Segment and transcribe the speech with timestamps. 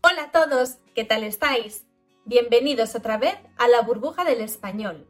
[0.00, 1.84] Hola a todos, ¿qué tal estáis?
[2.24, 5.08] Bienvenidos otra vez a la burbuja del español.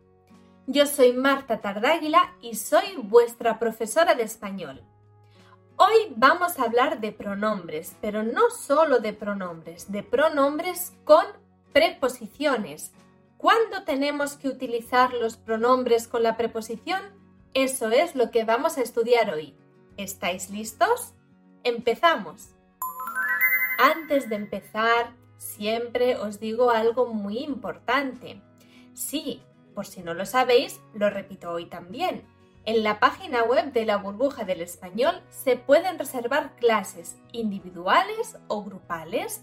[0.66, 4.82] Yo soy Marta Tardáguila y soy vuestra profesora de español.
[5.76, 11.24] Hoy vamos a hablar de pronombres, pero no solo de pronombres, de pronombres con
[11.74, 12.92] preposiciones.
[13.36, 17.02] ¿Cuándo tenemos que utilizar los pronombres con la preposición?
[17.52, 19.54] Eso es lo que vamos a estudiar hoy.
[19.98, 21.12] ¿Estáis listos?
[21.62, 22.57] Empezamos.
[23.80, 28.42] Antes de empezar, siempre os digo algo muy importante.
[28.92, 29.40] Sí,
[29.72, 32.26] por si no lo sabéis, lo repito hoy también.
[32.64, 38.64] En la página web de la burbuja del español se pueden reservar clases individuales o
[38.64, 39.42] grupales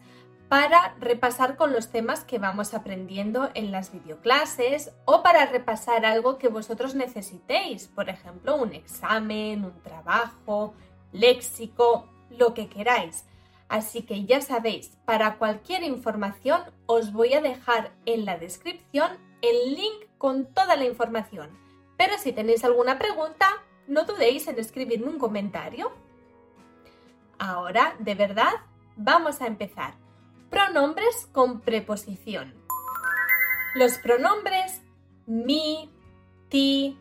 [0.49, 6.37] para repasar con los temas que vamos aprendiendo en las videoclases o para repasar algo
[6.37, 10.73] que vosotros necesitéis, por ejemplo, un examen, un trabajo,
[11.13, 13.23] léxico, lo que queráis.
[13.67, 19.75] Así que ya sabéis, para cualquier información os voy a dejar en la descripción el
[19.75, 21.49] link con toda la información.
[21.97, 23.47] Pero si tenéis alguna pregunta,
[23.87, 25.91] no dudéis en escribirme un comentario.
[27.37, 28.53] Ahora, de verdad,
[28.95, 29.95] vamos a empezar.
[30.49, 32.53] Pronombres con preposición.
[33.75, 34.81] Los pronombres
[35.25, 35.91] mi,
[36.49, 36.97] ti,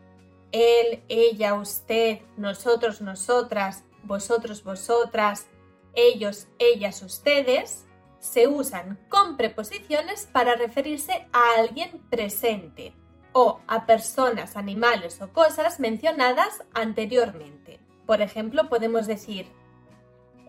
[0.51, 5.47] él, ella, usted, nosotros, nosotras, vosotros, vosotras,
[5.95, 7.85] ellos, ellas, ustedes,
[8.19, 12.93] se usan con preposiciones para referirse a alguien presente
[13.33, 17.79] o a personas, animales o cosas mencionadas anteriormente.
[18.05, 19.47] Por ejemplo, podemos decir,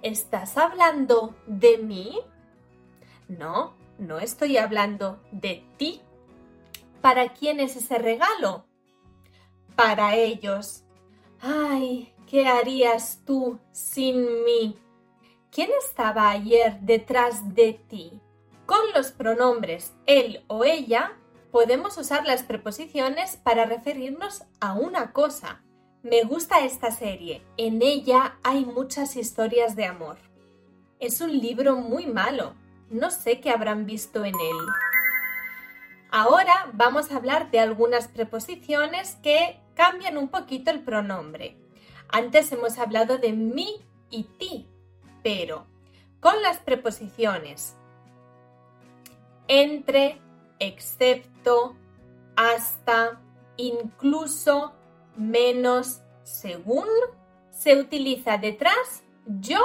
[0.02, 2.18] ¿estás hablando de mí?
[3.28, 6.00] No, no estoy hablando de ti.
[7.00, 8.66] ¿Para quién es ese regalo?
[9.74, 10.84] Para ellos.
[11.40, 14.78] Ay, ¿qué harías tú sin mí?
[15.56, 18.20] ¿Quién estaba ayer detrás de ti?
[18.66, 21.16] Con los pronombres él o ella
[21.50, 25.62] podemos usar las preposiciones para referirnos a una cosa.
[26.02, 30.18] Me gusta esta serie, en ella hay muchas historias de amor.
[31.00, 32.52] Es un libro muy malo,
[32.90, 34.66] no sé qué habrán visto en él.
[36.10, 41.56] Ahora vamos a hablar de algunas preposiciones que cambian un poquito el pronombre.
[42.08, 44.68] Antes hemos hablado de mi y ti,
[45.26, 45.66] pero
[46.20, 47.74] con las preposiciones
[49.48, 50.20] entre,
[50.60, 51.74] excepto,
[52.36, 53.20] hasta,
[53.56, 54.72] incluso,
[55.16, 56.86] menos, según,
[57.50, 59.58] se utiliza detrás yo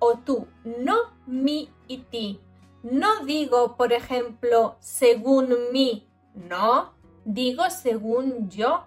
[0.00, 0.96] o tú, no
[1.28, 2.40] mi y ti.
[2.82, 6.92] No digo, por ejemplo, según mí, no,
[7.24, 8.86] digo según yo.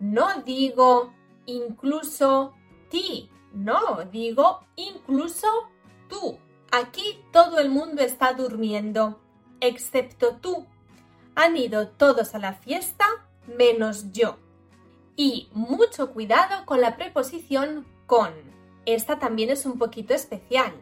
[0.00, 1.12] No digo
[1.44, 2.54] incluso
[2.88, 5.46] ti, no, digo incluso
[6.08, 6.38] tú.
[6.70, 9.18] Aquí todo el mundo está durmiendo,
[9.60, 10.66] excepto tú.
[11.34, 13.06] Han ido todos a la fiesta
[13.46, 14.36] menos yo.
[15.16, 18.32] Y mucho cuidado con la preposición con.
[18.84, 20.72] Esta también es un poquito especial.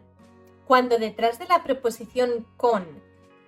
[0.67, 2.85] Cuando detrás de la preposición con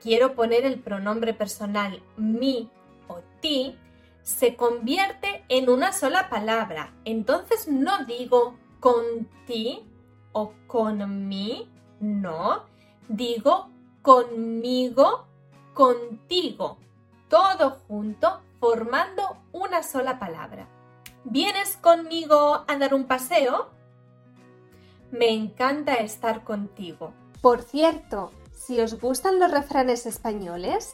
[0.01, 2.69] quiero poner el pronombre personal mi
[3.09, 3.77] o ti,
[4.21, 6.93] se convierte en una sola palabra.
[7.03, 8.55] Entonces no digo
[8.87, 9.83] con ti
[10.31, 12.63] o con mí, no.
[13.09, 13.67] Digo
[14.01, 15.25] conmigo,
[15.73, 16.77] contigo,
[17.27, 20.69] todo junto formando una sola palabra.
[21.25, 23.67] ¿Vienes conmigo a dar un paseo?
[25.11, 27.11] Me encanta estar contigo.
[27.41, 30.93] Por cierto, si os gustan los refranes españoles,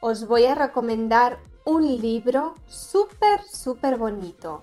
[0.00, 4.62] os voy a recomendar un libro súper, súper bonito.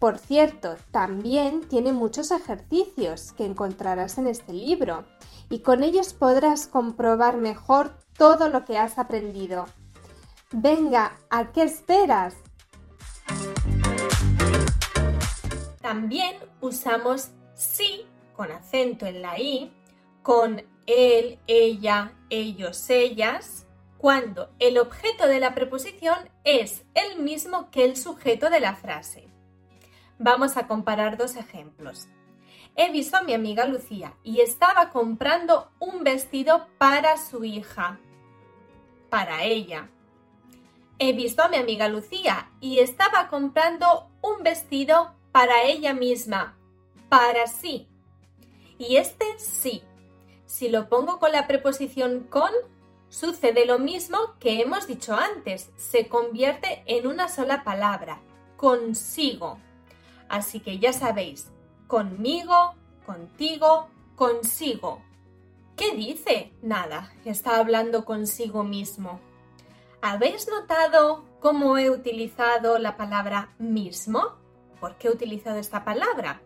[0.00, 5.04] Por cierto, también tiene muchos ejercicios que encontrarás en este libro
[5.50, 9.66] y con ellos podrás comprobar mejor todo lo que has aprendido.
[10.52, 12.34] Venga, ¿a qué esperas?
[15.82, 19.70] También usamos sí con acento en la i,
[20.22, 23.66] con él, ella, ellos, ellas,
[23.98, 29.29] cuando el objeto de la preposición es el mismo que el sujeto de la frase.
[30.22, 32.06] Vamos a comparar dos ejemplos.
[32.76, 37.98] He visto a mi amiga Lucía y estaba comprando un vestido para su hija.
[39.08, 39.88] Para ella.
[40.98, 46.54] He visto a mi amiga Lucía y estaba comprando un vestido para ella misma.
[47.08, 47.88] Para sí.
[48.76, 49.82] Y este sí.
[50.44, 52.50] Si lo pongo con la preposición con,
[53.08, 55.70] sucede lo mismo que hemos dicho antes.
[55.78, 58.20] Se convierte en una sola palabra.
[58.58, 59.58] Consigo.
[60.30, 61.50] Así que ya sabéis,
[61.88, 65.02] conmigo, contigo, consigo.
[65.76, 66.52] ¿Qué dice?
[66.62, 69.18] Nada, está hablando consigo mismo.
[70.00, 74.36] ¿Habéis notado cómo he utilizado la palabra mismo?
[74.78, 76.40] ¿Por qué he utilizado esta palabra?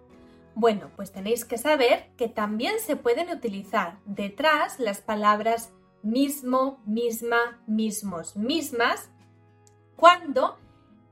[0.54, 7.62] Bueno, pues tenéis que saber que también se pueden utilizar detrás las palabras mismo, misma,
[7.66, 9.10] mismos, mismas,
[9.94, 10.56] cuando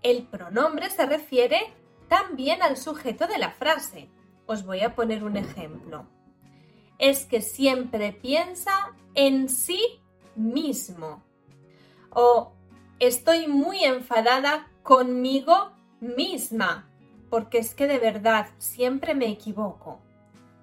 [0.02, 1.81] el pronombre se refiere
[2.12, 4.10] también al sujeto de la frase.
[4.44, 6.04] Os voy a poner un ejemplo.
[6.98, 10.02] Es que siempre piensa en sí
[10.36, 11.24] mismo.
[12.10, 12.52] O
[12.98, 16.86] estoy muy enfadada conmigo misma,
[17.30, 20.02] porque es que de verdad siempre me equivoco.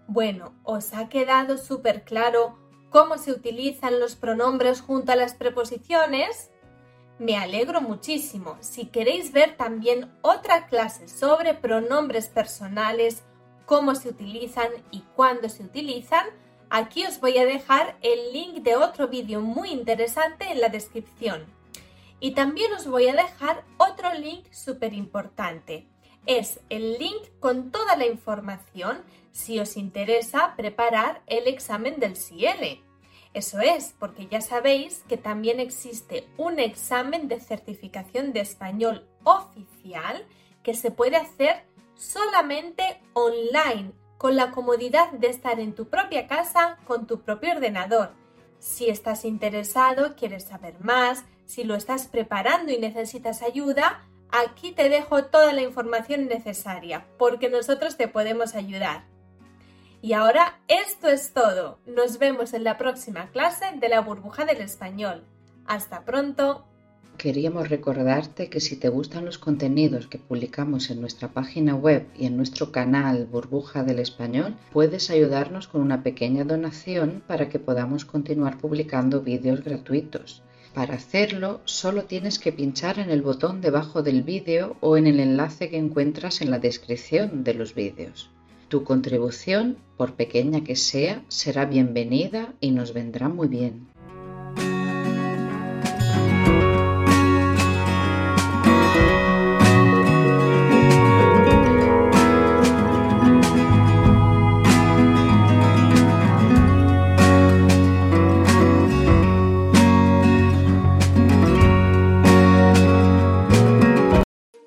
[0.07, 2.59] Bueno, ¿os ha quedado súper claro
[2.91, 6.51] cómo se utilizan los pronombres junto a las preposiciones?
[7.19, 8.57] Me alegro muchísimo.
[8.61, 13.23] Si queréis ver también otra clase sobre pronombres personales,
[13.65, 16.25] cómo se utilizan y cuándo se utilizan,
[16.69, 21.45] aquí os voy a dejar el link de otro vídeo muy interesante en la descripción.
[22.21, 25.89] Y también os voy a dejar otro link súper importante.
[26.25, 32.81] Es el link con toda la información si os interesa preparar el examen del CIELE.
[33.33, 40.25] Eso es, porque ya sabéis que también existe un examen de certificación de español oficial
[40.63, 41.63] que se puede hacer
[41.95, 48.11] solamente online, con la comodidad de estar en tu propia casa con tu propio ordenador.
[48.59, 54.89] Si estás interesado, quieres saber más, si lo estás preparando y necesitas ayuda, aquí te
[54.89, 59.05] dejo toda la información necesaria, porque nosotros te podemos ayudar.
[60.01, 61.79] Y ahora esto es todo.
[61.85, 65.23] Nos vemos en la próxima clase de la burbuja del español.
[65.65, 66.65] Hasta pronto.
[67.17, 72.27] Queríamos recordarte que si te gustan los contenidos que publicamos en nuestra página web y
[72.27, 78.05] en nuestro canal Burbuja del Español, puedes ayudarnos con una pequeña donación para que podamos
[78.05, 80.43] continuar publicando vídeos gratuitos.
[80.73, 85.19] Para hacerlo, solo tienes que pinchar en el botón debajo del vídeo o en el
[85.19, 88.29] enlace que encuentras en la descripción de los vídeos.
[88.69, 93.87] Tu contribución, por pequeña que sea, será bienvenida y nos vendrá muy bien.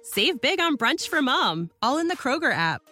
[0.03, 2.92] Save big on brunch for mom, all in the Kroger app.